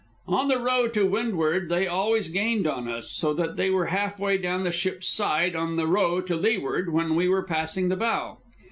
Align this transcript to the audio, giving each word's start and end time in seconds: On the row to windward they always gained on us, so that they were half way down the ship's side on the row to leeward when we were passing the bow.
On 0.27 0.47
the 0.47 0.57
row 0.57 0.87
to 0.87 1.05
windward 1.05 1.69
they 1.69 1.85
always 1.85 2.29
gained 2.29 2.65
on 2.65 2.87
us, 2.87 3.11
so 3.11 3.35
that 3.35 3.55
they 3.55 3.69
were 3.69 3.85
half 3.93 4.17
way 4.17 4.35
down 4.39 4.63
the 4.63 4.71
ship's 4.71 5.07
side 5.07 5.55
on 5.55 5.75
the 5.75 5.85
row 5.85 6.21
to 6.21 6.35
leeward 6.35 6.91
when 6.91 7.13
we 7.13 7.29
were 7.29 7.43
passing 7.43 7.89
the 7.89 7.95
bow. 7.97 8.39